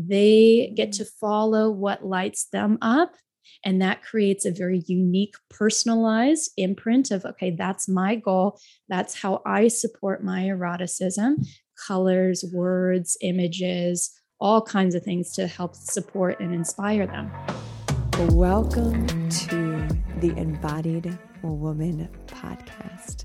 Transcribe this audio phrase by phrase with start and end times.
[0.00, 3.14] they get to follow what lights them up
[3.64, 8.60] and that creates a very unique, personalized imprint of, okay, that's my goal.
[8.88, 11.38] That's how I support my eroticism
[11.86, 17.30] colors, words, images, all kinds of things to help support and inspire them.
[18.36, 19.88] Welcome to
[20.20, 23.24] the Embodied Woman podcast.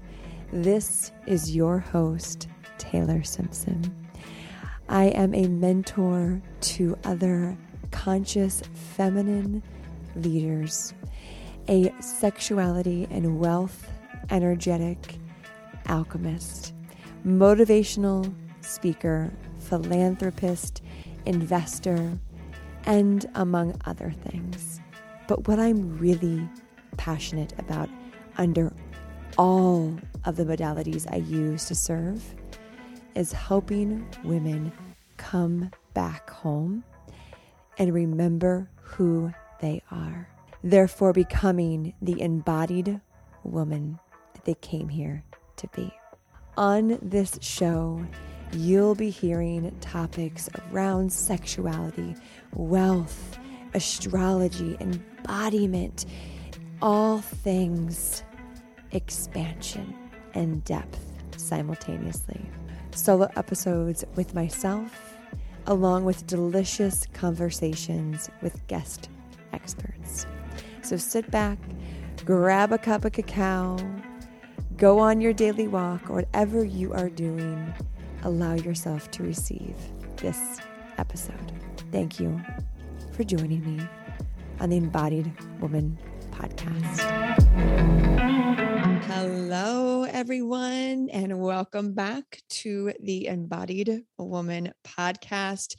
[0.52, 2.48] This is your host,
[2.78, 4.02] Taylor Simpson.
[4.89, 7.57] I am a mentor to other
[7.91, 8.61] conscious
[8.95, 9.63] feminine
[10.16, 10.94] leaders,
[11.67, 13.89] a sexuality and wealth
[14.30, 15.17] energetic
[15.88, 16.73] alchemist,
[17.25, 20.81] motivational speaker, philanthropist,
[21.25, 22.17] investor,
[22.86, 24.80] and among other things.
[25.27, 26.47] But what I'm really
[26.97, 27.89] passionate about
[28.38, 28.73] under
[29.38, 32.36] all of the modalities I use to serve
[33.16, 34.72] is helping women
[35.17, 36.84] come back home
[37.77, 39.31] and remember who
[39.62, 40.27] they are,
[40.64, 43.00] therefore becoming the embodied
[43.44, 44.00] woman
[44.34, 45.23] that they came here
[45.58, 45.94] to be.
[46.58, 48.06] On this show,
[48.52, 52.16] you'll be hearing topics around sexuality,
[52.53, 53.39] wealth,
[53.73, 56.06] astrology, embodiment,
[56.81, 58.23] all things
[58.91, 59.95] expansion
[60.34, 61.00] and depth
[61.38, 62.41] simultaneously.
[62.95, 65.17] Solo episodes with myself,
[65.66, 69.09] along with delicious conversations with guest
[69.52, 70.25] experts.
[70.81, 71.58] So sit back,
[72.23, 73.77] grab a cup of cacao,
[74.77, 77.73] go on your daily walk, or whatever you are doing,
[78.23, 79.75] allow yourself to receive
[80.17, 80.59] this
[80.97, 81.52] episode.
[81.91, 82.41] Thank you
[83.11, 83.83] for joining me
[84.59, 85.97] on the Embodied Woman
[86.31, 88.03] podcast.
[89.16, 95.75] Hello, everyone, and welcome back to the Embodied Woman podcast.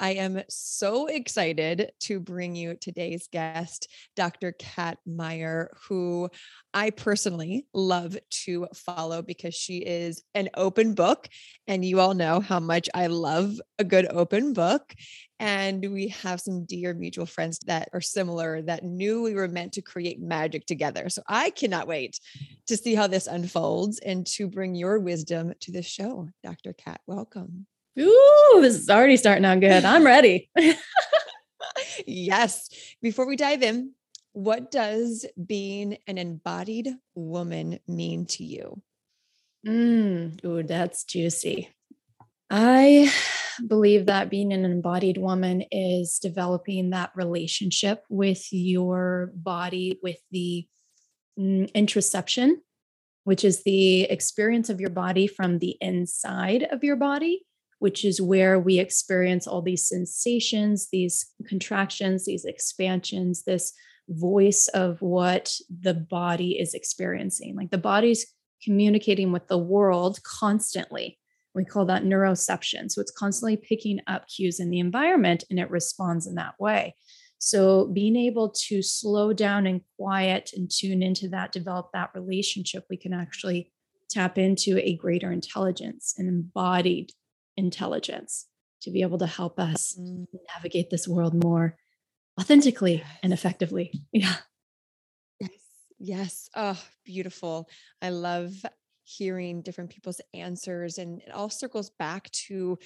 [0.00, 4.52] I am so excited to bring you today's guest, Dr.
[4.52, 6.28] Cat Meyer, who
[6.72, 11.28] I personally love to follow because she is an open book.
[11.66, 14.94] And you all know how much I love a good open book.
[15.40, 19.72] And we have some dear mutual friends that are similar that knew we were meant
[19.74, 21.08] to create magic together.
[21.08, 22.20] So I cannot wait
[22.68, 26.28] to see how this unfolds and to bring your wisdom to the show.
[26.44, 26.72] Dr.
[26.72, 27.66] Cat, welcome.
[27.98, 29.84] Ooh, this is already starting out good.
[29.84, 30.50] I'm ready.
[32.06, 32.68] yes.
[33.02, 33.92] Before we dive in,
[34.32, 38.80] what does being an embodied woman mean to you?
[39.66, 41.68] Mm, ooh, that's juicy.
[42.50, 43.12] I
[43.66, 50.66] believe that being an embodied woman is developing that relationship with your body, with the
[51.38, 52.52] mm, interoception,
[53.24, 57.44] which is the experience of your body from the inside of your body,
[57.78, 63.72] which is where we experience all these sensations, these contractions, these expansions, this
[64.08, 67.54] voice of what the body is experiencing.
[67.56, 68.26] Like the body's
[68.64, 71.18] communicating with the world constantly
[71.58, 72.90] we call that neuroception.
[72.90, 76.94] So it's constantly picking up cues in the environment and it responds in that way.
[77.38, 82.84] So being able to slow down and quiet and tune into that, develop that relationship,
[82.88, 83.72] we can actually
[84.10, 87.12] tap into a greater intelligence, an embodied
[87.58, 88.46] intelligence
[88.82, 90.24] to be able to help us mm.
[90.54, 91.76] navigate this world more
[92.40, 93.92] authentically and effectively.
[94.12, 94.36] Yeah.
[95.40, 95.50] Yes.
[95.98, 96.50] Yes.
[96.54, 97.68] Oh, beautiful.
[98.00, 98.52] I love
[99.02, 102.78] hearing different people's answers and it all circles back to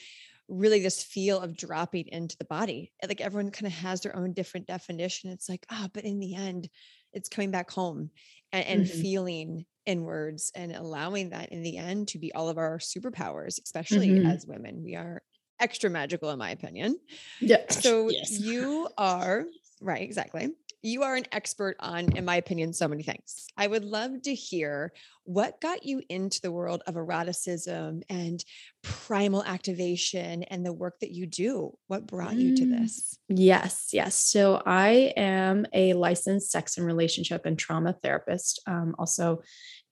[0.48, 4.32] really this feel of dropping into the body like everyone kind of has their own
[4.32, 6.68] different definition it's like ah oh, but in the end
[7.12, 8.10] it's coming back home
[8.52, 9.00] and, and mm-hmm.
[9.00, 14.08] feeling inwards and allowing that in the end to be all of our superpowers especially
[14.10, 14.26] mm-hmm.
[14.26, 15.22] as women we are
[15.60, 16.96] extra magical in my opinion
[17.40, 18.38] yeah so yes.
[18.38, 19.44] you are
[19.80, 20.50] right exactly
[20.82, 23.46] you are an expert on, in my opinion, so many things.
[23.56, 24.92] I would love to hear
[25.24, 28.44] what got you into the world of eroticism and
[28.82, 31.78] primal activation and the work that you do.
[31.86, 33.16] What brought you to mm, this?
[33.28, 34.16] Yes, yes.
[34.16, 39.42] So I am a licensed sex and relationship and trauma therapist, um, also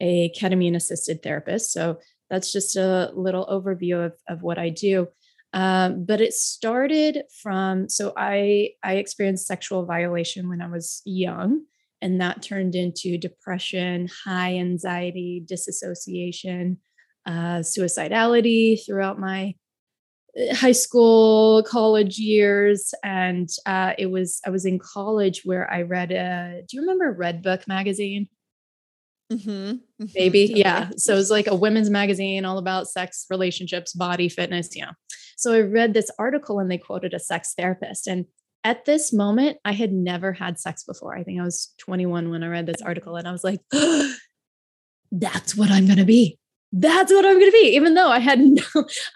[0.01, 1.73] a ketamine assisted therapist.
[1.73, 5.09] So that's just a little overview of, of what I do.
[5.53, 11.63] Um, but it started from so I I experienced sexual violation when I was young,
[12.01, 16.79] and that turned into depression, high anxiety, disassociation,
[17.27, 19.55] uh, suicidality throughout my
[20.39, 25.83] uh, high school college years and uh, it was i was in college where i
[25.83, 28.29] read a do you remember Redbook magazine
[29.31, 29.77] Mm-hmm.
[30.15, 30.49] Maybe.
[30.49, 30.57] Mm-hmm.
[30.57, 30.91] Yeah.
[30.97, 34.71] So it was like a women's magazine all about sex, relationships, body, fitness.
[34.75, 34.93] Yeah.
[35.37, 38.07] So I read this article and they quoted a sex therapist.
[38.07, 38.27] And
[38.65, 41.17] at this moment, I had never had sex before.
[41.17, 44.15] I think I was 21 when I read this article and I was like, oh,
[45.13, 46.39] that's what I'm going to be.
[46.73, 47.75] That's what I'm going to be.
[47.75, 48.63] Even though I had no,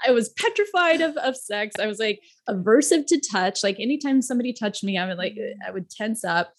[0.07, 1.75] I was petrified of, of sex.
[1.81, 3.63] I was like aversive to touch.
[3.63, 5.37] Like anytime somebody touched me, I would like,
[5.67, 6.53] I would tense up.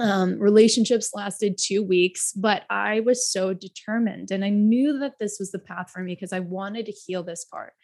[0.00, 5.36] Um, relationships lasted two weeks, but I was so determined and I knew that this
[5.38, 7.74] was the path for me because I wanted to heal this part.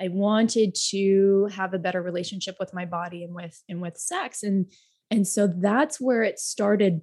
[0.00, 4.42] I wanted to have a better relationship with my body and with and with sex
[4.42, 4.72] and
[5.10, 7.02] and so that's where it started.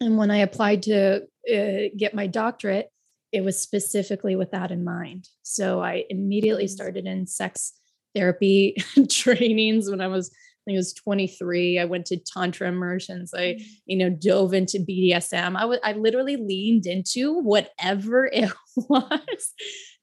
[0.00, 1.22] And when I applied to
[1.52, 2.90] uh, get my doctorate
[3.32, 5.28] it was specifically with that in mind.
[5.42, 7.74] So I immediately started in sex
[8.14, 8.76] therapy
[9.10, 10.30] trainings when I was
[10.76, 11.78] I was 23.
[11.78, 13.32] I went to tantra immersions.
[13.34, 13.62] I, mm.
[13.86, 15.56] you know, dove into BDSM.
[15.56, 19.52] I was I literally leaned into whatever it was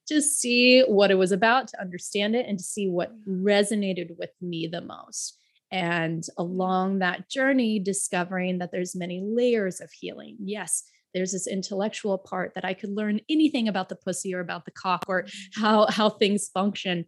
[0.07, 4.31] to see what it was about, to understand it, and to see what resonated with
[4.41, 5.39] me the most.
[5.71, 10.37] And along that journey, discovering that there's many layers of healing.
[10.39, 10.83] Yes,
[11.15, 14.71] there's this intellectual part that I could learn anything about the pussy or about the
[14.71, 15.61] cock or mm-hmm.
[15.61, 17.05] how how things function.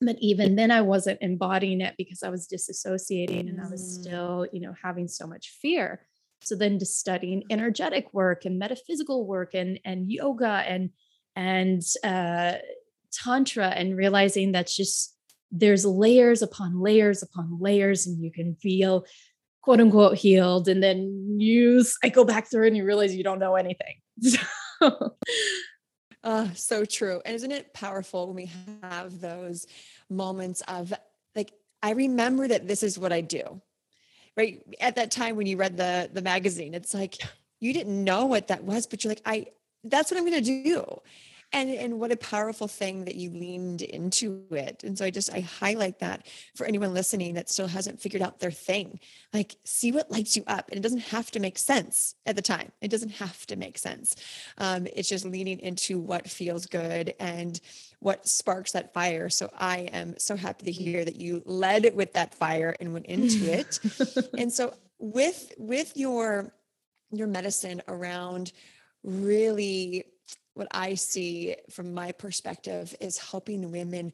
[0.00, 4.02] But even then I wasn't embodying it because I was disassociating and I was mm.
[4.02, 6.06] still, you know, having so much fear.
[6.42, 10.90] So then to studying energetic work and metaphysical work and and yoga and
[11.34, 12.54] and uh,
[13.12, 15.14] tantra and realizing that's just
[15.50, 19.06] there's layers upon layers upon layers and you can feel
[19.62, 23.38] quote unquote healed and then you i go back through and you realize you don't
[23.38, 23.96] know anything
[26.26, 27.22] uh, so true.
[27.24, 28.50] And isn't it powerful when we
[28.82, 29.66] have those
[30.08, 30.92] moments of
[31.34, 31.52] like
[31.82, 33.60] i remember that this is what i do
[34.36, 34.62] right?
[34.80, 37.16] At that time when you read the the magazine it's like
[37.60, 39.46] you didn't know what that was but you're like i
[39.84, 40.84] that's what i'm going to do
[41.52, 44.82] and and what a powerful thing that you leaned into it.
[44.84, 48.38] And so i just i highlight that for anyone listening that still hasn't figured out
[48.38, 49.00] their thing.
[49.32, 50.68] Like see what lights you up.
[50.68, 52.72] And it doesn't have to make sense at the time.
[52.80, 54.16] It doesn't have to make sense.
[54.58, 57.60] Um, it's just leaning into what feels good and
[58.00, 59.28] what sparks that fire.
[59.28, 63.06] So i am so happy to hear that you led with that fire and went
[63.06, 63.78] into it.
[64.38, 66.52] And so with with your
[67.10, 68.52] your medicine around
[69.04, 70.04] really
[70.56, 74.12] what I see from my perspective is helping women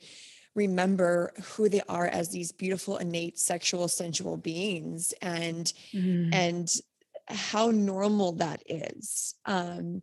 [0.54, 6.34] remember who they are as these beautiful innate sexual sensual beings and mm.
[6.34, 6.68] and
[7.28, 10.02] how normal that is um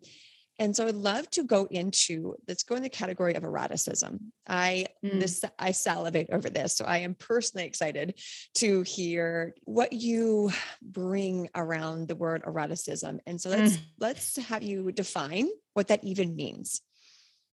[0.59, 4.31] and so I'd love to go into let's go in the category of eroticism.
[4.47, 5.19] I mm.
[5.19, 6.75] this I salivate over this.
[6.75, 8.19] So I am personally excited
[8.55, 10.51] to hear what you
[10.81, 13.19] bring around the word eroticism.
[13.25, 13.81] And so let's mm.
[13.99, 16.81] let's have you define what that even means.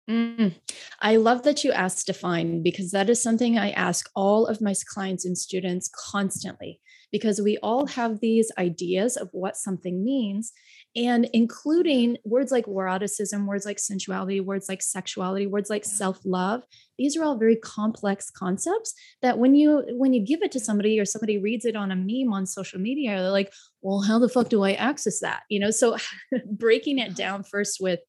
[0.10, 0.56] Mm.
[1.02, 4.74] I love that you asked define because that is something I ask all of my
[4.88, 6.82] clients and students constantly
[7.14, 10.52] because we all have these ideas of what something means
[10.96, 16.64] and including words like eroticism words like sensuality words like sexuality words like self-love.
[16.98, 21.00] These are all very complex concepts that when you when you give it to somebody
[21.00, 24.28] or somebody reads it on a meme on social media they're like well how the
[24.28, 25.44] fuck do i access that?
[25.50, 25.98] You know so
[26.46, 28.00] breaking it down first with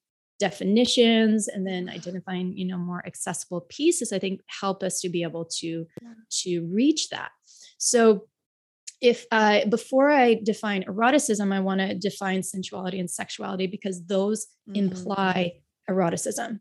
[0.41, 5.23] definitions and then identifying you know more accessible pieces i think help us to be
[5.23, 5.87] able to
[6.31, 7.31] to reach that.
[7.79, 8.27] So
[9.05, 14.47] if I before I define eroticism, I want to define sensuality and sexuality because those
[14.69, 14.77] mm.
[14.77, 15.53] imply
[15.91, 16.61] eroticism.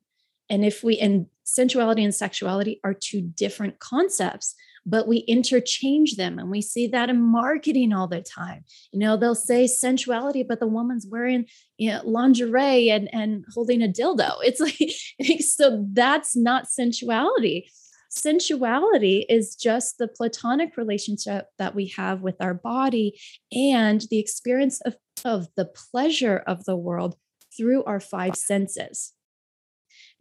[0.49, 6.37] And if we and sensuality and sexuality are two different concepts, but we interchange them
[6.37, 8.65] and we see that in marketing all the time.
[8.91, 11.45] You know, they'll say sensuality, but the woman's wearing
[11.77, 14.33] you know, lingerie and, and holding a dildo.
[14.41, 17.69] It's like, so that's not sensuality
[18.15, 23.19] sensuality is just the platonic relationship that we have with our body
[23.51, 27.15] and the experience of, of the pleasure of the world
[27.57, 29.13] through our five senses.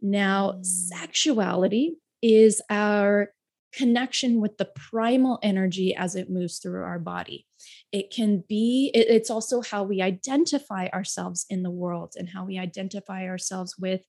[0.01, 0.65] Now, mm.
[0.65, 3.29] sexuality is our
[3.73, 7.45] connection with the primal energy as it moves through our body.
[7.91, 12.59] It can be, it's also how we identify ourselves in the world and how we
[12.59, 14.01] identify ourselves with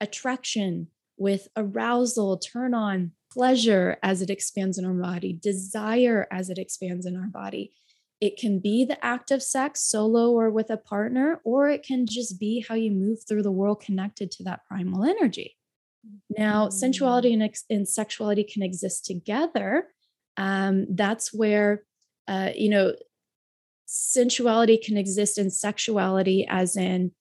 [0.00, 6.58] attraction, with arousal, turn on, pleasure as it expands in our body, desire as it
[6.58, 7.72] expands in our body.
[8.20, 12.06] It can be the act of sex solo or with a partner, or it can
[12.06, 15.56] just be how you move through the world connected to that primal energy.
[16.36, 19.88] Now, sensuality and, and sexuality can exist together.
[20.36, 21.84] Um, that's where,
[22.28, 22.94] uh, you know,
[23.86, 27.12] sensuality can exist in sexuality, as in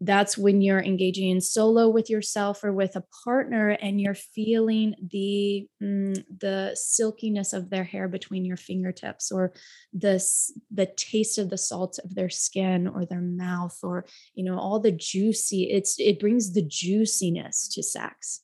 [0.00, 4.94] that's when you're engaging in solo with yourself or with a partner and you're feeling
[5.10, 9.52] the mm, the silkiness of their hair between your fingertips or
[9.92, 10.24] the
[10.70, 14.78] the taste of the salt of their skin or their mouth or you know all
[14.78, 18.42] the juicy it's it brings the juiciness to sex.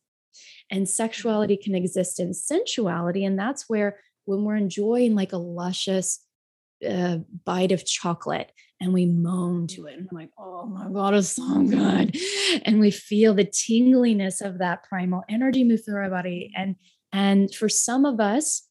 [0.71, 6.21] And sexuality can exist in sensuality and that's where when we're enjoying like a luscious
[6.89, 8.51] uh, bite of chocolate
[8.85, 9.95] and we moan to it.
[9.95, 12.17] And I'm like, oh my God, it's so good.
[12.65, 16.53] And we feel the tingliness of that primal energy move through our body.
[16.55, 16.77] And
[17.13, 18.69] and for some of us,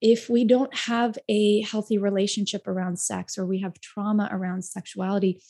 [0.00, 5.40] if we don't have a healthy relationship around sex or we have trauma around sexuality,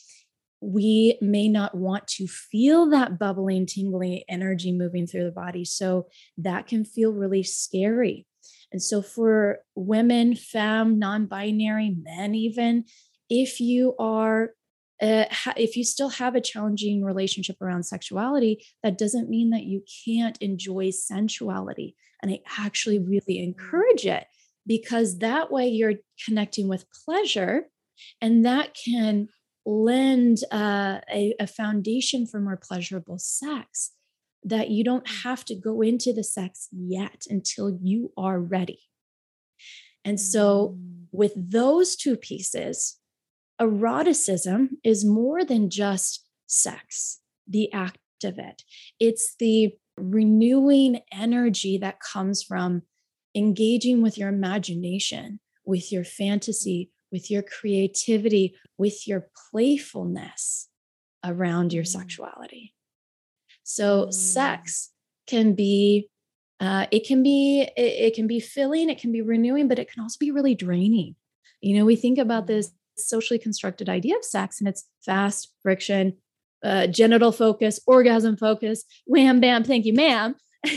[0.61, 5.65] we may not want to feel that bubbling, tingly energy moving through the body.
[5.65, 8.27] So that can feel really scary.
[8.71, 12.85] And so for women, femme, non binary, men, even,
[13.33, 14.51] if you are
[15.01, 15.25] uh,
[15.57, 20.37] if you still have a challenging relationship around sexuality, that doesn't mean that you can't
[20.37, 21.95] enjoy sensuality.
[22.21, 24.27] And I actually really encourage it
[24.65, 27.65] because that way you're connecting with pleasure
[28.21, 29.27] and that can
[29.65, 33.91] lend uh, a, a foundation for more pleasurable sex
[34.43, 35.23] that you don't mm.
[35.23, 38.79] have to go into the sex yet until you are ready.
[40.05, 41.05] And so, mm.
[41.11, 42.99] with those two pieces,
[43.63, 48.63] eroticism is more than just sex, the act of it.
[48.99, 52.83] It's the renewing energy that comes from
[53.35, 60.69] engaging with your imagination, with your fantasy, with your creativity, with your playfulness
[61.23, 61.87] around your mm.
[61.87, 62.73] sexuality.
[63.63, 64.13] So, mm.
[64.13, 64.91] sex
[65.27, 66.09] can be
[66.59, 69.91] uh, it can be it, it, can be filling it can be renewing but it
[69.91, 71.15] can also be really draining
[71.61, 76.17] you know we think about this socially constructed idea of sex and it's fast friction
[76.63, 80.35] uh, genital focus orgasm focus wham bam thank you ma'am.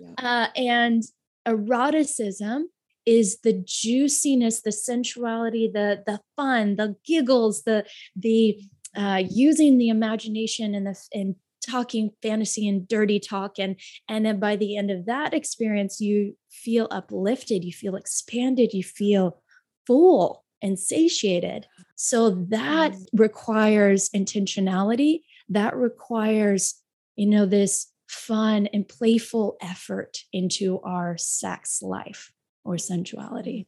[0.00, 0.14] Yeah.
[0.18, 1.02] uh, and
[1.46, 2.70] eroticism
[3.04, 7.84] is the juiciness the sensuality the the fun the giggles the
[8.16, 8.58] the
[8.96, 13.58] uh, using the imagination and the and talking fantasy and dirty talk.
[13.58, 13.76] And
[14.08, 18.82] and then by the end of that experience you feel uplifted you feel expanded you
[18.82, 19.42] feel
[19.86, 21.66] full and satiated.
[21.96, 25.22] So that requires intentionality.
[25.48, 26.80] That requires,
[27.16, 32.32] you know, this fun and playful effort into our sex life
[32.64, 33.66] or sensuality.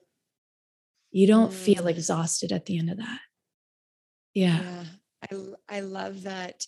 [1.11, 1.55] You don't mm.
[1.55, 3.21] feel exhausted at the end of that.
[4.35, 4.61] Yeah.
[4.61, 4.85] yeah.
[5.31, 6.67] I I love that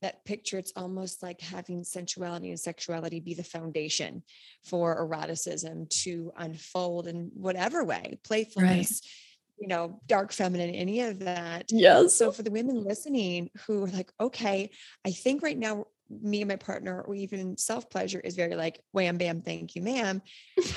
[0.00, 4.24] that picture it's almost like having sensuality and sexuality be the foundation
[4.64, 9.31] for eroticism to unfold in whatever way playfulness right
[9.62, 11.70] you know, dark feminine, any of that.
[11.70, 12.16] Yes.
[12.16, 14.70] So for the women listening who are like, okay,
[15.06, 18.80] I think right now me and my partner, or even self pleasure is very like
[18.90, 20.20] wham bam, thank you, ma'am.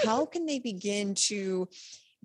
[0.06, 1.68] How can they begin to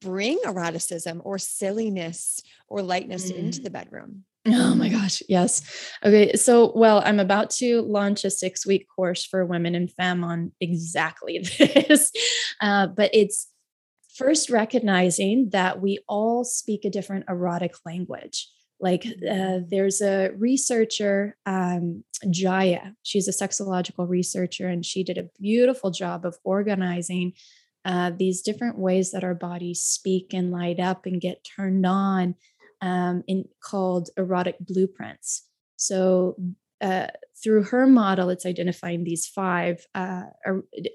[0.03, 3.39] bring eroticism or silliness or lightness mm.
[3.39, 4.25] into the bedroom?
[4.47, 5.63] Oh my gosh, yes.
[6.05, 10.25] Okay, so well, I'm about to launch a six week course for women in femme
[10.25, 12.13] on exactly this,
[12.61, 13.50] uh, but it's
[14.21, 18.49] first recognizing that we all speak a different erotic language.
[18.79, 25.31] Like uh, there's a researcher, um, Jaiya, she's a sexological researcher, and she did a
[25.41, 27.33] beautiful job of organizing
[27.87, 32.35] uh, these different ways that our bodies speak and light up and get turned on
[32.83, 35.47] um, in called erotic blueprints.
[35.77, 36.37] So
[36.83, 37.09] uh,
[37.43, 40.25] through her model, it's identifying these five uh,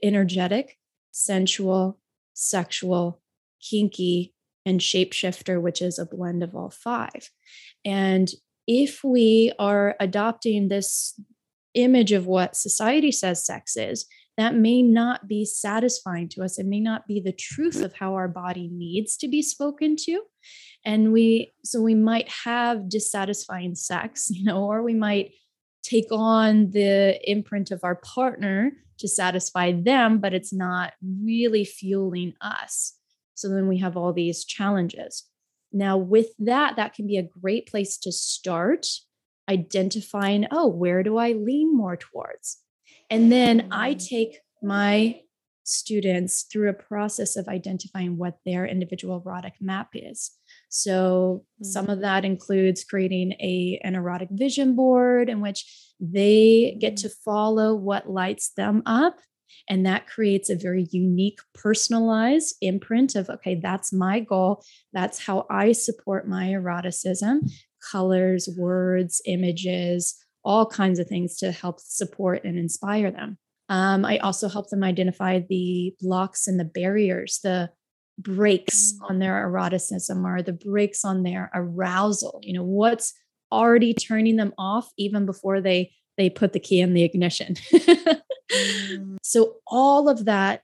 [0.03, 0.77] energetic,
[1.11, 1.99] sensual,
[2.35, 3.21] sexual,
[3.59, 4.33] kinky,
[4.65, 7.31] and shapeshifter, which is a blend of all five.
[7.83, 8.29] And
[8.67, 11.19] if we are adopting this
[11.73, 14.05] image of what society says sex is,
[14.37, 16.59] that may not be satisfying to us.
[16.59, 20.21] It may not be the truth of how our body needs to be spoken to.
[20.83, 25.31] And we, so we might have dissatisfying sex, you know, or we might
[25.85, 32.33] take on the imprint of our partner to satisfy them, but it's not really fueling
[32.41, 32.97] us.
[33.35, 35.25] So then we have all these challenges.
[35.71, 38.87] Now, with that, that can be a great place to start
[39.49, 42.59] identifying oh, where do I lean more towards?
[43.09, 44.07] And then I mm.
[44.07, 45.21] take my
[45.63, 50.31] students through a process of identifying what their individual erotic map is.
[50.81, 52.01] So some of mm.
[52.01, 57.15] that includes creating a an erotic vision board in which they get to mm.
[57.23, 59.17] follow what lights them up
[59.69, 65.45] and that creates a very unique personalized imprint of okay that's my goal that's how
[65.49, 67.41] I support my eroticism
[67.91, 73.37] colors, words, images, all kinds of things to help support and inspire them.
[73.69, 77.71] Um, I also help them identify the blocks and the barriers, the
[78.17, 79.09] brakes mm.
[79.09, 82.39] on their eroticism or the brakes on their arousal.
[82.43, 83.13] You know, what's
[83.51, 87.55] already turning them off even before they they put the key in the ignition.
[87.73, 89.17] mm.
[89.23, 90.61] So all of that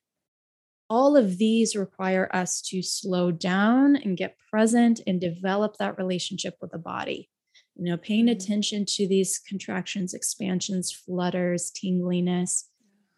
[0.89, 6.58] all of these require us to slow down and get present and develop that relationship
[6.62, 7.29] with the body
[7.75, 8.31] you know paying mm.
[8.31, 12.70] attention to these contractions expansions flutters tingliness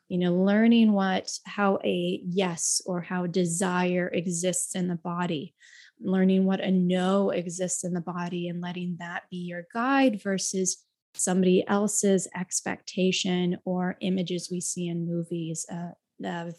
[0.10, 5.54] you know learning what how a yes or how desire exists in the body
[6.00, 10.86] learning what a no exists in the body and letting that be your guide versus
[11.16, 15.92] somebody else's expectation or images we see in movies uh,
[16.24, 16.56] of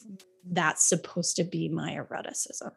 [0.51, 2.73] that's supposed to be my eroticism.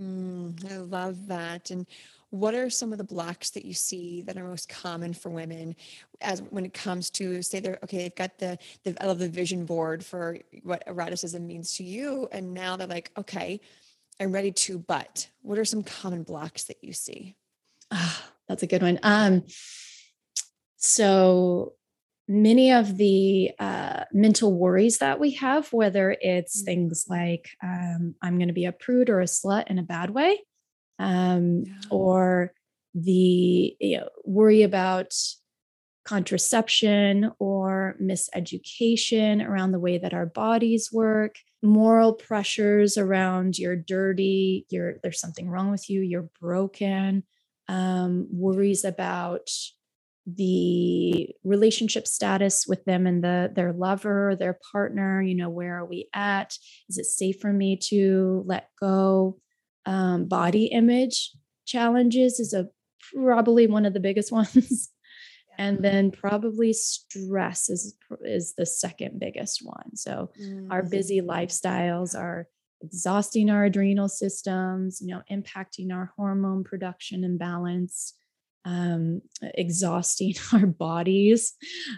[0.00, 1.70] Mm, I love that.
[1.70, 1.86] And
[2.34, 5.76] what are some of the blocks that you see that are most common for women
[6.20, 9.28] as when it comes to say they're okay they've got the, the i love the
[9.28, 13.60] vision board for what eroticism means to you and now they're like okay
[14.18, 17.36] i'm ready to but what are some common blocks that you see
[17.92, 19.44] oh, that's a good one um
[20.76, 21.74] so
[22.26, 26.64] many of the uh, mental worries that we have, whether it's mm-hmm.
[26.64, 30.08] things like um, I'm going to be a prude or a slut in a bad
[30.10, 30.40] way,
[30.98, 31.72] um, yeah.
[31.90, 32.52] or
[32.94, 35.12] the you know, worry about
[36.04, 44.66] contraception or miseducation around the way that our bodies work moral pressures around you're dirty
[44.68, 47.22] you're there's something wrong with you you're broken
[47.68, 49.48] um, worries about
[50.26, 55.86] the relationship status with them and the their lover their partner you know where are
[55.86, 56.56] we at
[56.90, 59.38] is it safe for me to let go
[59.86, 61.32] um, body image
[61.66, 62.68] challenges is a
[63.12, 64.90] probably one of the biggest ones
[65.58, 70.70] and then probably stress is is the second biggest one so mm-hmm.
[70.70, 72.48] our busy lifestyles are
[72.82, 78.14] exhausting our adrenal systems you know impacting our hormone production and balance
[78.66, 81.54] um, exhausting our bodies.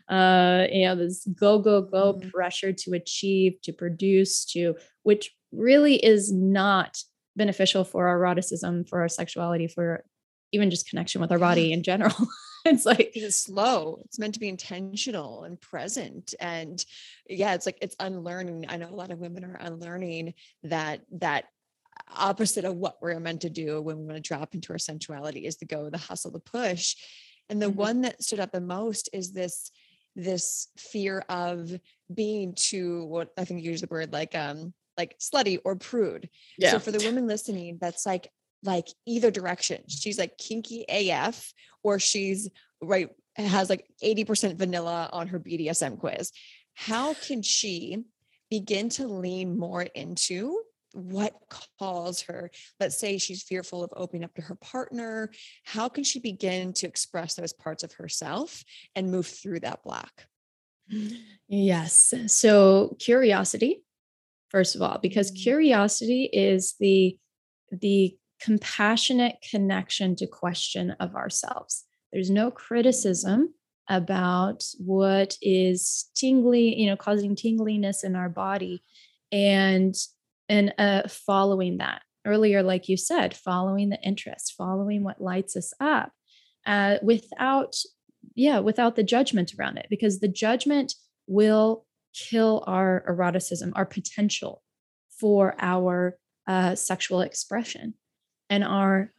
[0.09, 2.29] Uh, you know, this go, go, go mm-hmm.
[2.31, 6.99] pressure to achieve, to produce, to which really is not
[7.37, 10.05] beneficial for our eroticism, for our sexuality, for
[10.53, 12.15] even just connection with our body in general.
[12.65, 14.01] it's like it's slow.
[14.05, 16.35] It's meant to be intentional and present.
[16.41, 16.85] And
[17.29, 18.67] yeah, it's like it's unlearning.
[18.69, 21.45] I know a lot of women are unlearning that that
[22.15, 25.47] opposite of what we're meant to do when we want to drop into our sensuality
[25.47, 26.95] is the go, the hustle, the push.
[27.49, 27.79] And the mm-hmm.
[27.79, 29.71] one that stood out the most is this
[30.15, 31.71] this fear of
[32.13, 36.29] being too what I think you use the word like um like slutty or prude.
[36.59, 36.73] Yeah.
[36.73, 38.31] So for the women listening, that's like
[38.63, 39.83] like either direction.
[39.89, 42.49] She's like kinky AF or she's
[42.83, 46.33] right has like 80% vanilla on her BDSM quiz.
[46.75, 48.05] How can she
[48.51, 50.59] begin to lean more into
[50.93, 51.35] what
[51.79, 55.31] calls her let's say she's fearful of opening up to her partner
[55.63, 60.25] how can she begin to express those parts of herself and move through that block
[61.49, 63.83] yes so curiosity
[64.49, 67.17] first of all because curiosity is the
[67.71, 71.85] the compassionate connection to question of ourselves.
[72.13, 73.55] There's no criticism
[73.89, 78.83] about what is tingly you know causing tingliness in our body
[79.31, 79.95] and
[80.49, 82.03] and uh, following that.
[82.25, 86.11] Earlier like you said following the interest following what lights us up
[86.67, 87.77] uh, without
[88.35, 90.95] yeah without the judgment around it because the judgment
[91.29, 94.63] will kill our eroticism our potential
[95.21, 97.95] for our uh, sexual expression.
[98.49, 99.13] And our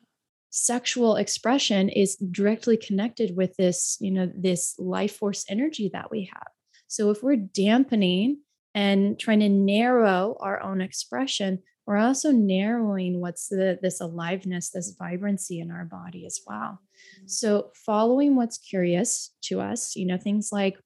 [0.50, 6.30] sexual expression is directly connected with this you know this life force energy that we
[6.34, 6.48] have.
[6.88, 8.40] So if we're dampening
[8.74, 14.96] and trying to narrow our own expression we're also narrowing what's the this aliveness this
[15.00, 16.82] vibrancy in our body as well.
[17.26, 20.78] So following what's curious to us you know things like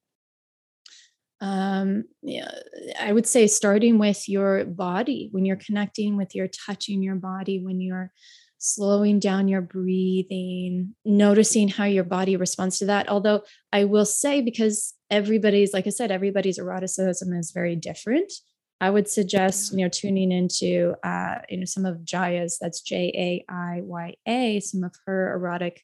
[1.42, 2.50] um yeah,
[2.98, 7.62] i would say starting with your body when you're connecting with your touching your body
[7.62, 8.10] when you're
[8.62, 13.08] slowing down your breathing, noticing how your body responds to that.
[13.08, 18.32] Although I will say, because everybody's, like I said, everybody's eroticism is very different.
[18.80, 23.12] I would suggest, you know, tuning into, uh, you know, some of Jaiya's, that's J
[23.48, 25.82] A I Y A, some of her erotic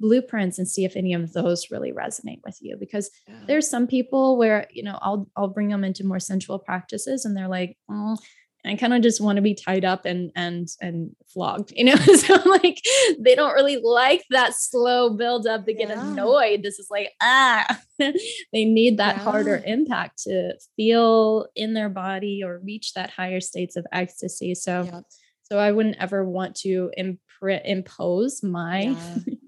[0.00, 3.34] blueprints and see if any of those really resonate with you because yeah.
[3.46, 7.36] there's some people where you know I'll I'll bring them into more sensual practices and
[7.36, 8.16] they're like oh
[8.64, 11.96] I kind of just want to be tied up and and and flogged, you know.
[11.96, 12.80] so like
[13.18, 15.64] they don't really like that slow build up.
[15.64, 16.62] They get annoyed.
[16.62, 19.22] This is like ah, they need that yeah.
[19.22, 24.54] harder impact to feel in their body or reach that higher states of ecstasy.
[24.54, 25.00] So yeah.
[25.42, 27.20] so I wouldn't ever want to imp-
[27.64, 28.96] impose my you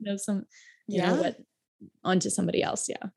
[0.03, 0.45] know some
[0.87, 1.37] you know what
[2.05, 2.89] onto somebody else.
[2.89, 3.09] Yeah.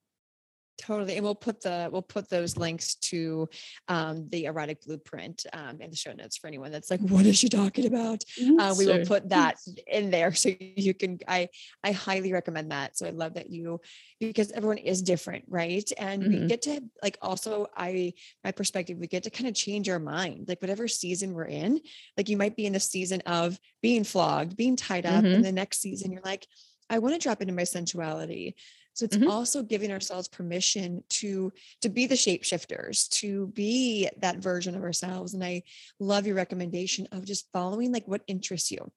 [0.77, 1.15] Totally.
[1.15, 3.47] And we'll put the we'll put those links to
[3.87, 7.37] um, the erotic blueprint um, in the show notes for anyone that's like, what is
[7.37, 8.23] she talking about?
[8.59, 11.49] Uh, we will put that in there so you can I
[11.83, 12.97] I highly recommend that.
[12.97, 13.79] So I love that you
[14.19, 15.89] because everyone is different, right?
[15.97, 16.41] And mm-hmm.
[16.41, 19.99] we get to like also I my perspective, we get to kind of change our
[19.99, 20.45] mind.
[20.49, 21.79] Like whatever season we're in,
[22.17, 25.35] like you might be in the season of being flogged, being tied up, mm-hmm.
[25.35, 26.45] and the next season you're like,
[26.89, 28.55] I want to drop into my sensuality.
[28.93, 29.29] So it's mm-hmm.
[29.29, 35.33] also giving ourselves permission to to be the shapeshifters, to be that version of ourselves.
[35.33, 35.63] And I
[35.99, 38.91] love your recommendation of just following like what interests you.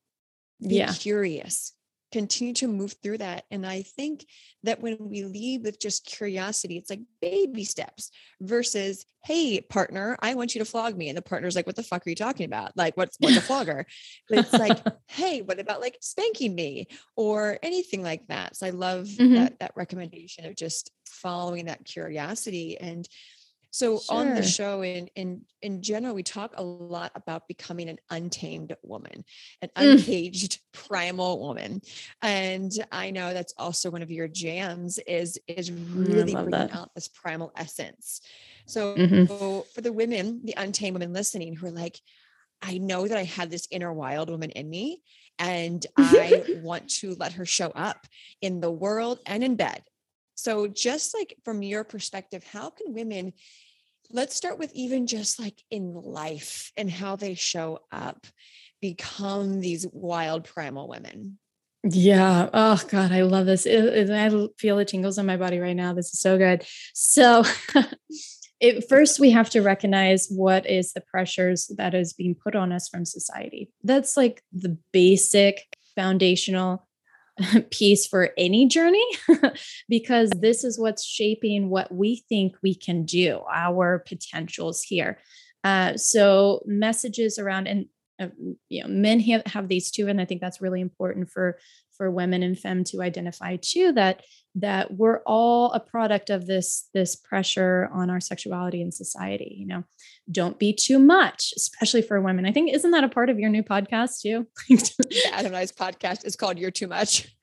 [0.60, 0.92] Be yeah.
[0.92, 1.72] curious
[2.12, 3.44] continue to move through that.
[3.50, 4.26] And I think
[4.62, 10.34] that when we leave with just curiosity, it's like baby steps versus, hey, partner, I
[10.34, 11.08] want you to flog me.
[11.08, 12.76] And the partner's like, what the fuck are you talking about?
[12.76, 13.86] Like, what's what's a flogger?
[14.28, 18.56] But it's like, hey, what about like spanking me or anything like that?
[18.56, 19.34] So I love mm-hmm.
[19.34, 23.08] that that recommendation of just following that curiosity and
[23.70, 24.16] so sure.
[24.16, 28.74] on the show in in in general, we talk a lot about becoming an untamed
[28.82, 29.24] woman,
[29.62, 29.92] an mm.
[29.92, 31.82] uncaged primal woman.
[32.22, 36.74] And I know that's also one of your jams is is mm, really bringing that.
[36.74, 38.20] out this primal essence.
[38.66, 39.64] So mm-hmm.
[39.74, 41.98] for the women, the untamed women listening who are like,
[42.60, 45.02] I know that I have this inner wild woman in me
[45.38, 48.06] and I want to let her show up
[48.40, 49.82] in the world and in bed.
[50.38, 53.32] So, just like from your perspective, how can women,
[54.12, 58.24] let's start with even just like in life and how they show up,
[58.80, 61.40] become these wild primal women?
[61.82, 62.50] Yeah.
[62.54, 63.66] Oh God, I love this.
[63.66, 65.92] It, it, I feel the tingles on my body right now.
[65.92, 66.64] This is so good.
[66.94, 67.42] So,
[68.60, 72.70] it, first we have to recognize what is the pressures that is being put on
[72.70, 73.72] us from society.
[73.82, 76.87] That's like the basic foundational
[77.70, 79.06] piece for any journey
[79.88, 85.18] because this is what's shaping what we think we can do, our potentials here.
[85.64, 87.86] Uh, so messages around and
[88.20, 88.28] uh,
[88.68, 91.58] you know men have, have these too and i think that's really important for
[91.98, 94.22] for women and femme to identify too that
[94.54, 99.66] that we're all a product of this this pressure on our sexuality in society you
[99.66, 99.84] know?
[100.30, 102.46] Don't be too much especially for women.
[102.46, 104.46] I think isn't that a part of your new podcast too?
[104.68, 107.28] The adam and i's podcast is called you're too much.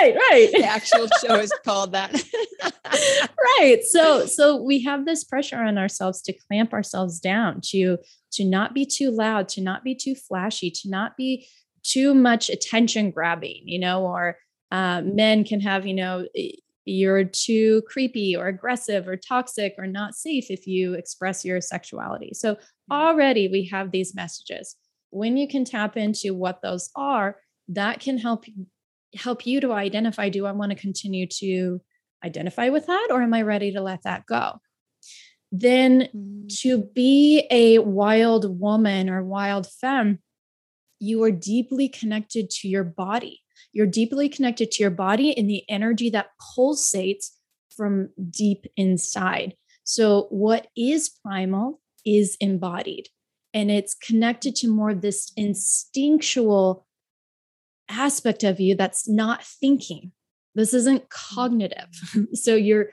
[0.00, 0.50] Right right.
[0.52, 2.12] The actual show is called that.
[3.58, 7.98] Right so so we have this pressure on ourselves to clamp ourselves down to
[8.36, 11.46] to not be too loud to not be too flashy to not be
[11.86, 14.36] too much attention grabbing, you know, or
[14.72, 16.26] uh, men can have, you know,
[16.84, 22.32] you're too creepy or aggressive or toxic or not safe if you express your sexuality.
[22.34, 22.92] So mm-hmm.
[22.92, 24.76] already we have these messages.
[25.10, 27.36] When you can tap into what those are,
[27.68, 28.44] that can help
[29.14, 31.80] help you to identify do I want to continue to
[32.24, 34.60] identify with that or am I ready to let that go?
[35.52, 36.58] Then mm.
[36.60, 40.18] to be a wild woman or wild femme,
[40.98, 43.42] you are deeply connected to your body.
[43.72, 47.30] You're deeply connected to your body and the energy that pulsates
[47.76, 49.54] from deep inside.
[49.84, 53.08] So, what is primal is embodied
[53.52, 56.86] and it's connected to more of this instinctual
[57.88, 60.12] aspect of you that's not thinking.
[60.54, 61.88] This isn't cognitive.
[62.32, 62.90] so, you're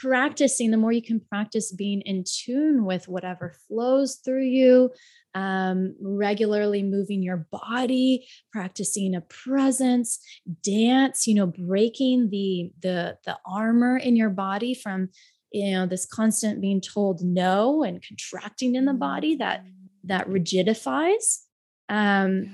[0.00, 4.90] practicing, the more you can practice being in tune with whatever flows through you,
[5.34, 10.18] um, regularly moving your body, practicing a presence,
[10.62, 15.10] dance, you know, breaking the the the armor in your body from
[15.52, 19.64] you know this constant being told no and contracting in the body that
[20.04, 21.40] that rigidifies.
[21.88, 22.50] Um,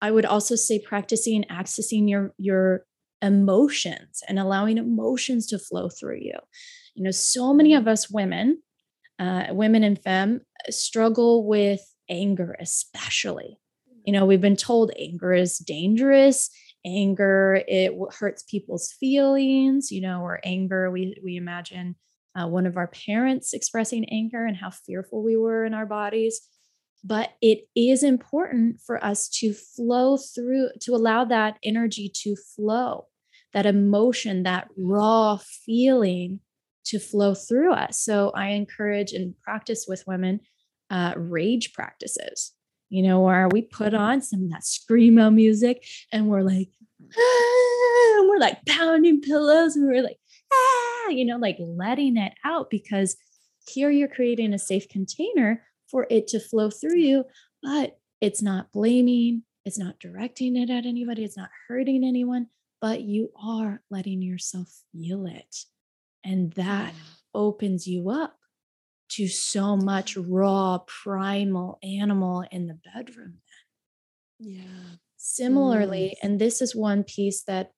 [0.00, 2.84] I would also say practicing accessing your your
[3.22, 6.38] emotions and allowing emotions to flow through you.
[6.94, 8.60] You know, so many of us women,
[9.18, 11.80] uh, women and femme, struggle with
[12.10, 13.58] anger, especially.
[14.04, 16.50] You know, we've been told anger is dangerous.
[16.84, 19.90] Anger it hurts people's feelings.
[19.92, 21.94] You know, or anger we we imagine
[22.36, 26.40] uh, one of our parents expressing anger and how fearful we were in our bodies.
[27.04, 33.06] But it is important for us to flow through, to allow that energy to flow,
[33.52, 36.40] that emotion, that raw feeling
[36.84, 38.00] to flow through us.
[38.00, 40.40] So I encourage and practice with women
[40.90, 42.52] uh, rage practices,
[42.90, 46.68] you know, where we put on some of that screamo music and we're like,
[47.16, 50.18] ah, and we're like pounding pillows and we're like,
[50.52, 53.16] ah, you know, like letting it out because
[53.66, 57.24] here you're creating a safe container for it to flow through you,
[57.62, 62.48] but it's not blaming, it's not directing it at anybody, it's not hurting anyone,
[62.82, 65.56] but you are letting yourself feel it.
[66.24, 66.92] And that
[67.32, 68.36] opens you up
[69.10, 73.38] to so much raw, primal animal in the bedroom.
[74.40, 74.96] Yeah.
[75.16, 76.26] Similarly, mm.
[76.26, 77.70] and this is one piece that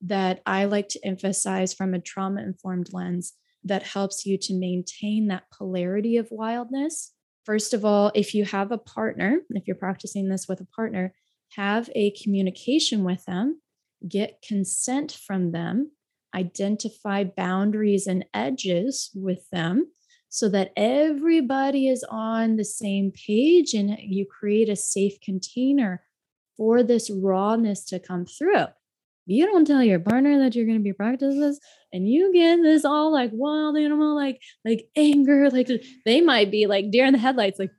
[0.00, 5.26] that I like to emphasize from a trauma informed lens that helps you to maintain
[5.28, 7.12] that polarity of wildness.
[7.44, 11.14] First of all, if you have a partner, if you're practicing this with a partner,
[11.56, 13.60] have a communication with them,
[14.06, 15.92] get consent from them,
[16.34, 19.90] identify boundaries and edges with them
[20.28, 26.02] so that everybody is on the same page and you create a safe container
[26.56, 28.66] for this rawness to come through.
[29.26, 31.60] You don't tell your partner that you're going to be practicing this
[31.92, 35.68] and you get this all like wild animal like like anger like
[36.06, 37.70] they might be like deer in the headlights like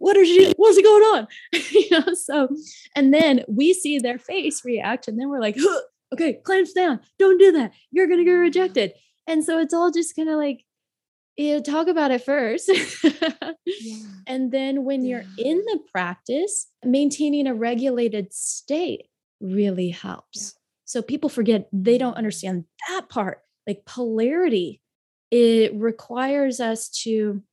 [0.00, 1.28] what is she what's going on
[1.70, 2.48] you know so
[2.96, 5.56] and then we see their face react and then we're like
[6.12, 8.92] okay clamps down don't do that you're going to get rejected
[9.26, 10.64] and so it's all just kind of like
[11.36, 12.68] you talk about it first
[13.02, 13.52] yeah.
[14.26, 15.22] and then when yeah.
[15.22, 19.06] you're in the practice maintaining a regulated state
[19.40, 20.56] really helps
[20.90, 23.42] so people forget, they don't understand that part.
[23.64, 24.80] Like polarity,
[25.30, 27.44] it requires us to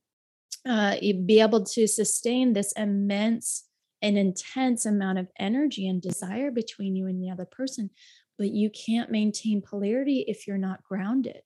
[0.68, 3.64] uh, be able to sustain this immense
[4.02, 7.90] and intense amount of energy and desire between you and the other person.
[8.36, 11.42] But you can't maintain polarity if you're not grounded.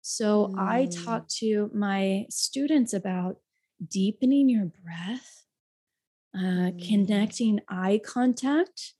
[0.00, 0.58] So mm.
[0.58, 3.36] I talk to my students about
[3.86, 5.44] deepening your breath,
[6.34, 6.88] uh, mm.
[6.88, 8.94] connecting eye contact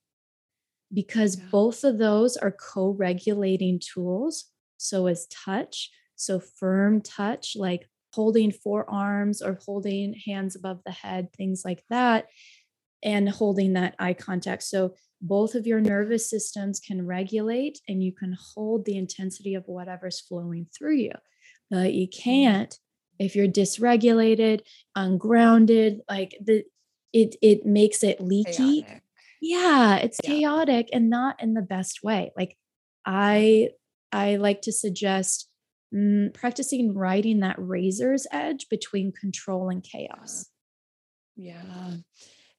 [0.93, 1.45] because yeah.
[1.51, 4.47] both of those are co regulating tools.
[4.77, 5.91] So is touch.
[6.17, 12.27] So firm touch, like holding forearms or holding hands above the head, things like that,
[13.03, 14.63] and holding that eye contact.
[14.63, 19.65] So both of your nervous systems can regulate and you can hold the intensity of
[19.67, 21.13] whatever's flowing through you.
[21.71, 22.23] But you mm-hmm.
[22.23, 22.79] can't
[23.21, 24.63] if you're dysregulated,
[24.97, 26.65] ungrounded, like the
[27.13, 28.83] it it makes it leaky.
[28.83, 29.05] Chaotic
[29.45, 30.31] yeah it's yeah.
[30.31, 32.57] chaotic and not in the best way like
[33.05, 33.69] i
[34.11, 35.51] i like to suggest
[36.35, 40.47] practicing riding that razor's edge between control and chaos
[41.37, 41.63] yeah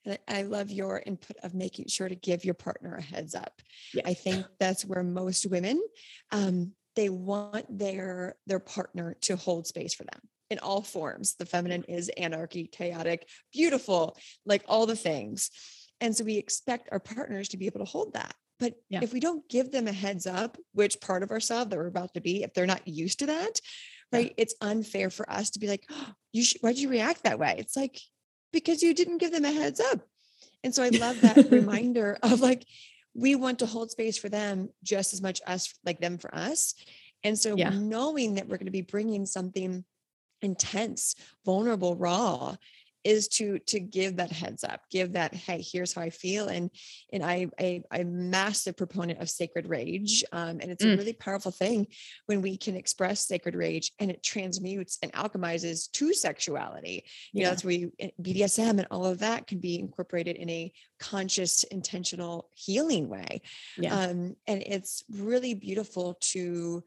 [0.05, 3.59] and I love your input of making sure to give your partner a heads up.
[3.91, 4.03] Yeah.
[4.05, 5.81] I think that's where most women
[6.31, 11.35] um, they want their their partner to hold space for them in all forms.
[11.35, 15.49] The feminine is anarchy, chaotic, beautiful, like all the things.
[16.01, 18.35] And so we expect our partners to be able to hold that.
[18.59, 18.99] But yeah.
[19.01, 22.13] if we don't give them a heads up, which part of ourselves that we're about
[22.13, 23.59] to be, if they're not used to that,
[24.11, 24.33] right, yeah.
[24.37, 27.75] it's unfair for us to be like, oh, "You why'd you react that way?" It's
[27.75, 27.99] like
[28.53, 29.99] because you didn't give them a heads up.
[30.63, 32.65] And so I love that reminder of like
[33.13, 36.73] we want to hold space for them just as much as like them for us.
[37.23, 37.69] And so yeah.
[37.69, 39.83] knowing that we're going to be bringing something
[40.41, 41.15] intense,
[41.45, 42.55] vulnerable, raw
[43.05, 46.71] is to to give that heads up give that hey here's how i feel and
[47.13, 50.93] and i, I i'm a massive proponent of sacred rage um, and it's mm.
[50.93, 51.87] a really powerful thing
[52.25, 57.43] when we can express sacred rage and it transmutes and alchemizes to sexuality you yeah.
[57.43, 60.73] know that's where you, eh, bdsm and all of that can be incorporated in a
[60.99, 63.41] conscious intentional healing way
[63.77, 63.95] yeah.
[63.95, 66.83] um, and it's really beautiful to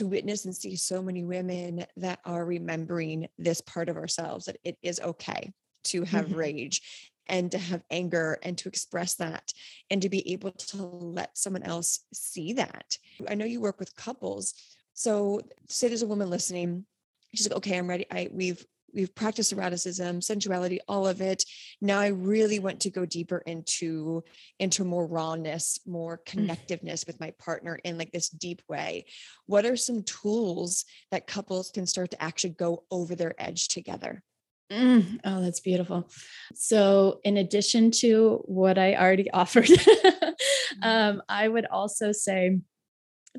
[0.00, 4.56] to witness and see so many women that are remembering this part of ourselves that
[4.64, 5.52] it is okay
[5.84, 6.36] to have mm-hmm.
[6.36, 9.52] rage and to have anger and to express that
[9.90, 12.96] and to be able to let someone else see that.
[13.28, 14.54] I know you work with couples.
[14.94, 16.86] So say there's a woman listening,
[17.34, 18.06] she's like, okay, I'm ready.
[18.10, 21.44] I we've we've practiced eroticism sensuality all of it
[21.80, 24.22] now i really want to go deeper into
[24.58, 26.24] into more rawness more mm.
[26.26, 29.04] connectiveness with my partner in like this deep way
[29.46, 34.22] what are some tools that couples can start to actually go over their edge together
[34.70, 36.08] Mm, oh, that's beautiful.
[36.54, 40.82] So, in addition to what I already offered, mm-hmm.
[40.82, 42.60] um, I would also say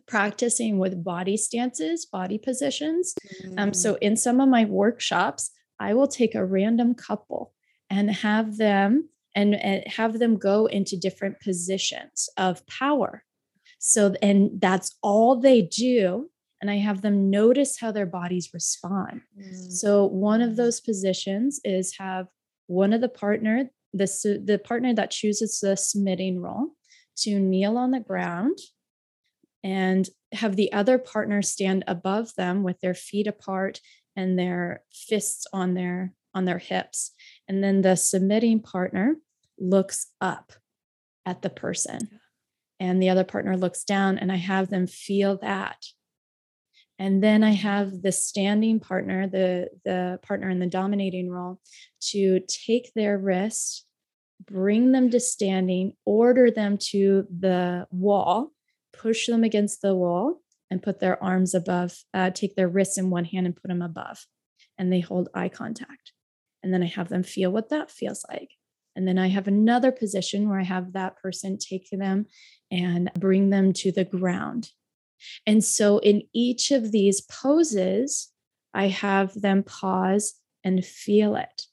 [0.08, 3.14] practicing with body stances, body positions.
[3.44, 3.60] Mm.
[3.60, 3.98] Um, so, mm.
[4.02, 7.54] in some of my workshops, I will take a random couple
[7.90, 13.24] and have them and, and have them go into different positions of power.
[13.80, 16.30] So, and that's all they do.
[16.62, 19.22] and I have them notice how their bodies respond.
[19.40, 19.72] Mm.
[19.72, 22.28] So one of those positions is have
[22.68, 24.06] one of the partner, the,
[24.46, 26.68] the partner that chooses the submitting role
[27.18, 28.60] to kneel on the ground
[29.64, 33.80] and have the other partner stand above them with their feet apart
[34.16, 37.12] and their fists on their on their hips.
[37.48, 39.18] And then the submitting partner
[39.60, 40.54] looks up
[41.26, 42.00] at the person.
[42.80, 45.78] And the other partner looks down and i have them feel that.
[46.98, 51.60] And then i have the standing partner the the partner in the dominating role
[52.10, 53.86] to take their wrist
[54.46, 58.52] bring them to standing order them to the wall
[59.02, 63.10] push them against the wall and put their arms above uh, take their wrists in
[63.10, 64.26] one hand and put them above
[64.78, 66.14] and they hold eye contact
[66.64, 68.52] and then i have them feel what that feels like
[68.96, 72.26] and then I have another position where I have that person take them
[72.70, 74.70] and bring them to the ground.
[75.46, 78.32] And so in each of these poses,
[78.74, 80.34] I have them pause
[80.64, 81.64] and feel it.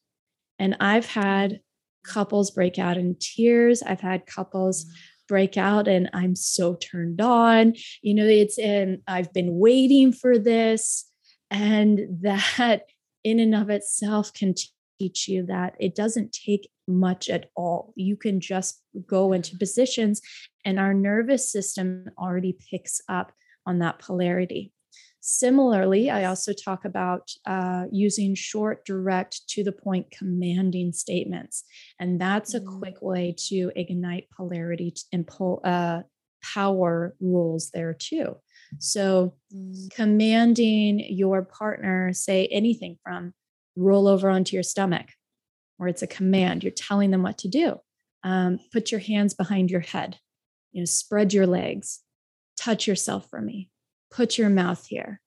[0.58, 1.60] And I've had
[2.04, 3.82] couples break out in tears.
[3.82, 4.86] I've had couples
[5.28, 7.74] break out and I'm so turned on.
[8.02, 11.04] You know, it's and I've been waiting for this.
[11.50, 12.82] And that
[13.24, 14.54] in and of itself can
[14.98, 17.92] teach you that it doesn't take much at all.
[17.94, 20.20] You can just go into positions,
[20.64, 23.32] and our nervous system already picks up
[23.66, 24.72] on that polarity.
[25.30, 31.64] Similarly, I also talk about uh, using short, direct, to the point, commanding statements.
[32.00, 32.78] And that's a mm.
[32.78, 36.00] quick way to ignite polarity and pull, uh,
[36.42, 38.36] power rules there too.
[38.78, 39.90] So, mm.
[39.94, 43.34] commanding your partner, say anything from
[43.76, 45.08] roll over onto your stomach,
[45.78, 46.64] or it's a command.
[46.64, 47.76] You're telling them what to do.
[48.24, 50.16] Um, put your hands behind your head.
[50.72, 52.00] You know, spread your legs.
[52.58, 53.68] Touch yourself for me.
[54.10, 55.20] Put your mouth here.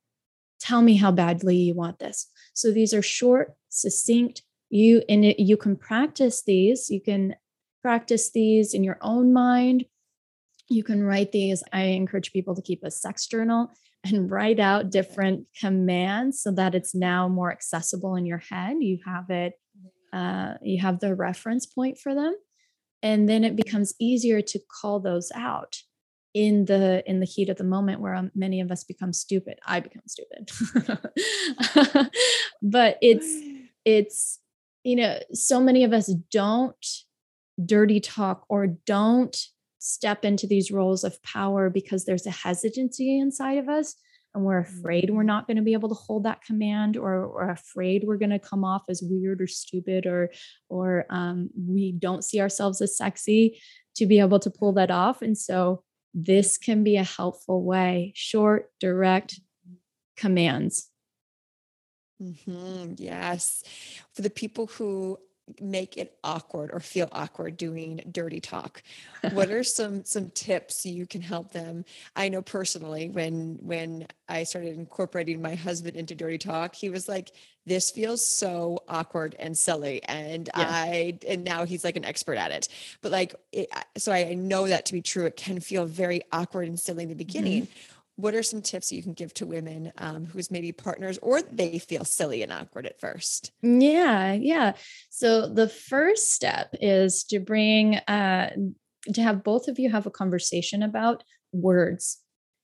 [0.60, 2.28] Tell me how badly you want this.
[2.54, 4.44] So these are short, succinct.
[4.70, 6.90] You and it, you can practice these.
[6.90, 7.36] You can
[7.82, 9.86] practice these in your own mind.
[10.70, 11.64] You can write these.
[11.74, 13.72] I encourage people to keep a sex journal
[14.04, 18.78] and write out different commands so that it's now more accessible in your head.
[18.80, 19.54] You have it,
[20.14, 22.36] uh, you have the reference point for them.
[23.04, 25.78] And then it becomes easier to call those out
[26.34, 29.60] in the in the heat of the moment where um, many of us become stupid.
[29.66, 30.52] I become stupid.
[32.62, 33.28] But it's
[33.86, 34.40] it's
[34.84, 36.86] you know so many of us don't
[37.64, 39.36] dirty talk or don't
[39.80, 43.96] step into these roles of power because there's a hesitancy inside of us
[44.34, 45.28] and we're afraid we're mm-hmm.
[45.28, 48.40] not going to be able to hold that command or we're afraid we're going to
[48.40, 50.32] come off as weird or stupid or
[50.70, 53.60] or um, we don't see ourselves as sexy
[53.96, 55.22] to be able to pull that off.
[55.22, 59.40] And so this can be a helpful way short direct
[60.18, 60.90] commands
[62.22, 62.94] mm-hmm.
[62.98, 63.64] yes
[64.14, 65.18] for the people who
[65.60, 68.84] make it awkward or feel awkward doing dirty talk.
[69.32, 71.86] What are some some tips you can help them?
[72.16, 77.08] I know personally when when i started incorporating my husband into dirty talk he was
[77.08, 77.32] like
[77.66, 80.68] this feels so awkward and silly and yeah.
[80.70, 82.68] i and now he's like an expert at it.
[83.02, 86.68] But like it, so i know that to be true it can feel very awkward
[86.68, 87.64] and silly in the beginning.
[87.64, 91.42] mm-hmm what are some tips you can give to women um, who's maybe partners or
[91.42, 93.52] they feel silly and awkward at first?
[93.62, 94.74] Yeah, yeah.
[95.10, 98.52] So the first step is to bring uh,
[99.14, 102.20] to have both of you have a conversation about words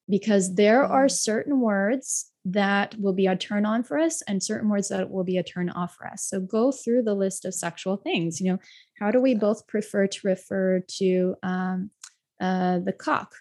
[0.10, 0.90] because there mm.
[0.90, 5.10] are certain words that will be a turn on for us and certain words that
[5.10, 6.24] will be a turn off for us.
[6.26, 8.40] So go through the list of sexual things.
[8.40, 8.60] You know,
[9.00, 11.92] how do we both prefer to refer to um,
[12.40, 13.34] uh, the cock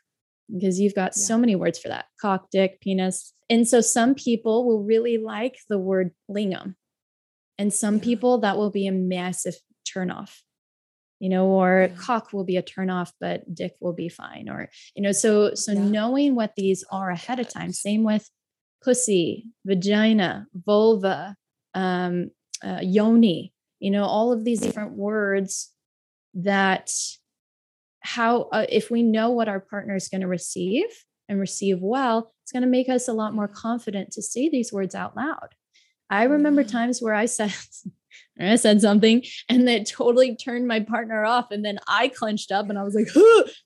[0.53, 1.25] because you've got yeah.
[1.25, 3.33] so many words for that cock, dick, penis.
[3.49, 6.75] And so some people will really like the word lingam.
[7.59, 9.55] And some people that will be a massive
[9.89, 10.33] turnoff,
[11.21, 11.97] you know, or yeah.
[11.97, 14.49] cock will be a turnoff, but dick will be fine.
[14.49, 17.73] Or, you know, so so knowing what these are ahead of time.
[17.73, 18.29] Same with
[18.85, 21.35] pussy, vagina, vulva,
[21.75, 22.31] um,
[22.63, 25.73] uh, yoni, you know, all of these different words
[26.35, 26.93] that
[28.07, 30.87] how uh, if we know what our partner is going to receive
[31.29, 34.73] and receive well it's going to make us a lot more confident to say these
[34.73, 35.49] words out loud
[36.09, 36.77] i remember mm-hmm.
[36.77, 37.53] times where i said
[38.39, 41.51] I said something and that totally turned my partner off.
[41.51, 43.07] And then I clenched up and I was like,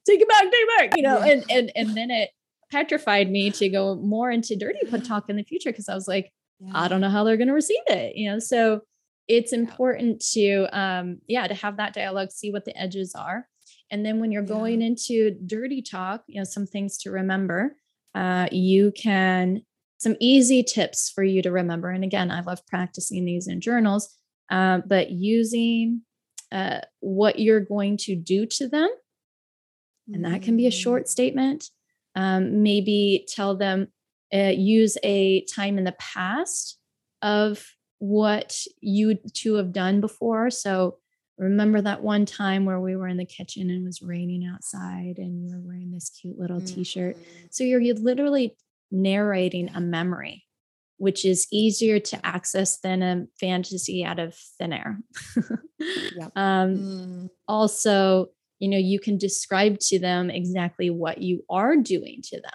[0.07, 2.31] take it back, take it back, you know, and and and then it
[2.71, 6.07] petrified me to go more into dirty put talk in the future because I was
[6.07, 6.73] like, yeah.
[6.75, 8.39] I don't know how they're gonna receive it, you know.
[8.39, 8.83] So
[9.29, 13.47] it's important to um yeah, to have that dialogue, see what the edges are.
[13.91, 14.89] And then when you're going yeah.
[14.89, 17.77] into dirty talk, you know, some things to remember.
[18.15, 19.63] Uh, you can
[19.99, 21.91] some easy tips for you to remember.
[21.91, 24.09] And again, I love practicing these in journals,
[24.51, 26.03] uh, but using
[26.51, 28.89] uh, what you're going to do to them.
[30.13, 31.09] And that can be a short mm.
[31.09, 31.67] statement.
[32.17, 33.89] Um, maybe tell them,
[34.33, 36.79] uh, use a time in the past
[37.21, 37.65] of
[37.99, 40.51] what you two have done before.
[40.51, 40.97] So
[41.41, 45.15] remember that one time where we were in the kitchen and it was raining outside
[45.17, 46.75] and you were wearing this cute little mm-hmm.
[46.75, 47.17] t-shirt.
[47.51, 48.57] So you're, you're literally
[48.91, 50.45] narrating a memory,
[50.99, 54.99] which is easier to access than a fantasy out of thin air.
[55.79, 56.29] yeah.
[56.37, 57.31] um, mm.
[57.49, 58.27] Also,
[58.59, 62.53] you know, you can describe to them exactly what you are doing to them.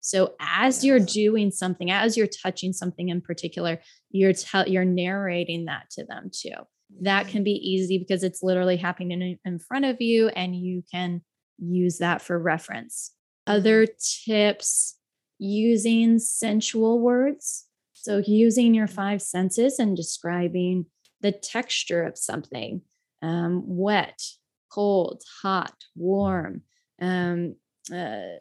[0.00, 0.84] So as yes.
[0.84, 6.04] you're doing something, as you're touching something in particular, you're te- you're narrating that to
[6.04, 6.54] them too.
[7.02, 11.22] That can be easy because it's literally happening in, front of you and you can
[11.58, 13.12] use that for reference.
[13.46, 14.32] Other mm-hmm.
[14.32, 14.96] tips
[15.38, 17.66] using sensual words.
[17.94, 20.86] So, using your five senses and describing
[21.20, 22.82] the texture of something
[23.22, 24.20] um, wet,
[24.72, 26.62] cold, hot, warm,
[27.00, 27.56] um,
[27.92, 28.38] uh,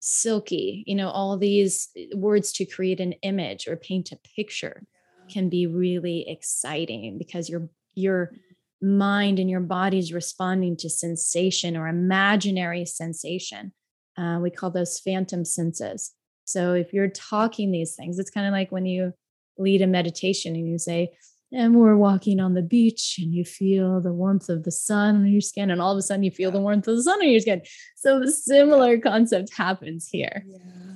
[0.00, 4.84] silky, you know, all these words to create an image or paint a picture
[5.30, 8.32] can be really exciting because your your
[8.80, 13.72] mind and your body is responding to sensation or imaginary sensation.
[14.16, 16.12] Uh, we call those phantom senses.
[16.44, 19.12] So if you're talking these things, it's kind of like when you
[19.56, 21.12] lead a meditation and you say,
[21.52, 25.26] and we're walking on the beach and you feel the warmth of the sun on
[25.26, 27.28] your skin and all of a sudden you feel the warmth of the sun on
[27.28, 27.60] your skin
[27.94, 30.94] so the similar concept happens here yeah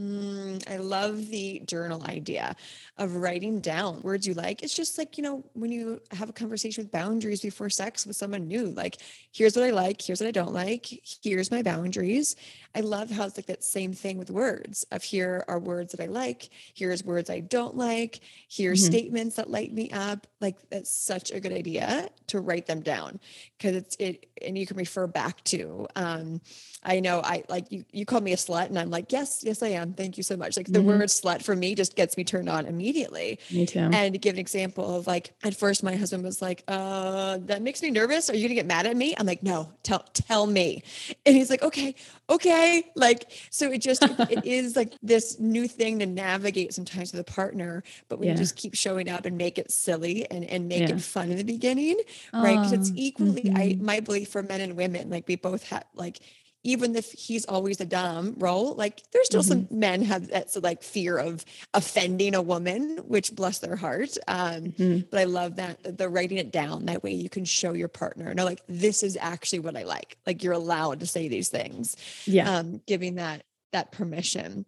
[0.00, 2.56] Mm, I love the journal idea
[2.96, 4.62] of writing down words you like.
[4.62, 8.16] It's just like, you know, when you have a conversation with boundaries before sex with
[8.16, 8.96] someone new, like,
[9.32, 10.86] here's what I like, here's what I don't like,
[11.22, 12.34] here's my boundaries.
[12.74, 16.02] I love how it's like that same thing with words of here are words that
[16.02, 18.92] I like, here's words I don't like, here's mm-hmm.
[18.92, 20.26] statements that light me up.
[20.40, 23.20] Like, that's such a good idea to write them down
[23.58, 25.86] because it's it, and you can refer back to.
[25.96, 26.40] Um,
[26.82, 29.62] I know I like you, you call me a slut, and I'm like, yes, yes,
[29.62, 29.92] I am.
[29.92, 30.56] Thank you so much.
[30.56, 30.86] Like, the mm-hmm.
[30.86, 33.38] word slut for me just gets me turned on immediately.
[33.50, 33.90] Me too.
[33.92, 37.62] And to give an example of like, at first, my husband was like, uh, that
[37.62, 38.30] makes me nervous.
[38.30, 39.14] Are you gonna get mad at me?
[39.18, 40.84] I'm like, no, tell, tell me.
[41.26, 41.96] And he's like, okay,
[42.30, 42.59] okay.
[42.94, 47.24] Like, so it just, it is like this new thing to navigate sometimes with a
[47.24, 48.34] partner, but we yeah.
[48.34, 50.94] just keep showing up and make it silly and, and make yeah.
[50.94, 51.98] it fun in the beginning,
[52.32, 52.56] right?
[52.56, 53.56] Because it's equally, mm-hmm.
[53.56, 56.20] I, my belief for men and women, like we both have like,
[56.62, 59.66] even if he's always a dom role, like there's still mm-hmm.
[59.66, 64.16] some men have that so like fear of offending a woman, which bless their heart.
[64.28, 65.00] Um, mm-hmm.
[65.10, 68.34] But I love that the writing it down that way you can show your partner,
[68.34, 70.18] no, like this is actually what I like.
[70.26, 71.96] Like you're allowed to say these things.
[72.26, 72.50] Yeah.
[72.50, 74.66] Um, giving that that permission.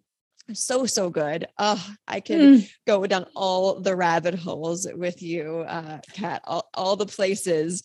[0.53, 1.47] So so good.
[1.57, 2.71] Oh, I can mm.
[2.85, 6.41] go down all the rabbit holes with you, uh, Cat.
[6.45, 7.83] All, all the places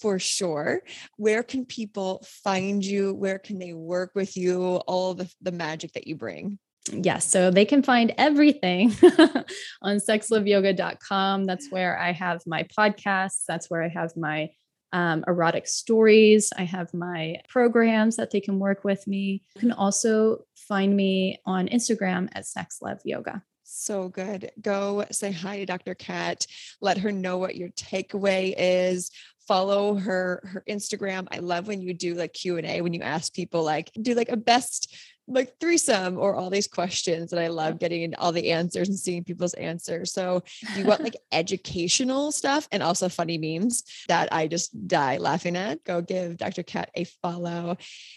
[0.00, 0.82] for sure.
[1.16, 3.14] Where can people find you?
[3.14, 4.76] Where can they work with you?
[4.86, 6.58] All the, the magic that you bring.
[6.92, 8.90] Yes, so they can find everything
[9.82, 11.44] on sexloveyoga.com.
[11.44, 13.42] That's where I have my podcasts.
[13.46, 14.50] That's where I have my
[14.92, 16.52] um, erotic stories.
[16.56, 19.42] I have my programs that they can work with me.
[19.54, 23.42] You can also find me on Instagram at Sex Love Yoga.
[23.72, 24.50] So good.
[24.60, 25.94] Go say hi to Dr.
[25.94, 26.46] Cat.
[26.80, 29.12] Let her know what your takeaway is
[29.50, 31.26] follow her her Instagram.
[31.32, 34.36] I love when you do like Q&A when you ask people like do like a
[34.36, 34.94] best
[35.30, 39.24] like threesome or all these questions and I love getting all the answers and seeing
[39.24, 40.12] people's answers.
[40.12, 40.42] So
[40.76, 45.84] you want like educational stuff and also funny memes that I just die laughing at,
[45.84, 46.62] go give Dr.
[46.62, 47.76] Cat a follow.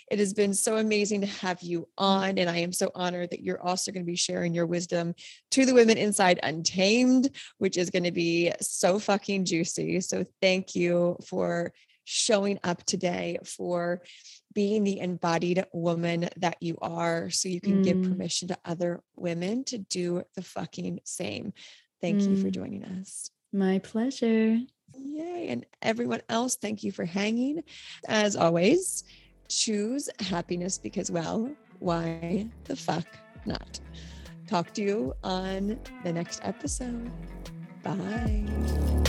[0.09, 3.41] It has been so amazing to have you on and I am so honored that
[3.41, 5.13] you're also going to be sharing your wisdom
[5.51, 10.01] to the women inside Untamed, which is going to be so fucking juicy.
[10.01, 11.71] So thank you for
[12.05, 14.01] showing up today for
[14.53, 17.83] being the embodied woman that you are so you can mm.
[17.83, 21.53] give permission to other women to do the fucking same.
[22.01, 22.29] Thank mm.
[22.29, 22.51] you for mm.
[22.51, 23.29] joining us.
[23.51, 24.59] My pleasure.
[24.95, 25.47] Yay.
[25.49, 27.63] And everyone else, thank you for hanging.
[28.07, 29.03] As always,
[29.49, 31.49] choose happiness because, well,
[31.79, 33.07] why the fuck
[33.45, 33.79] not?
[34.47, 37.11] Talk to you on the next episode.
[37.83, 39.02] Bye.